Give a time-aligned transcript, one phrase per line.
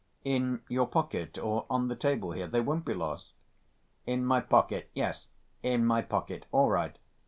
[0.25, 2.47] "In your pocket, or on the table here.
[2.47, 3.33] They won't be lost."
[4.07, 4.89] "In my pocket?
[4.95, 5.27] Yes,
[5.61, 6.47] in my pocket.
[6.51, 6.97] All right....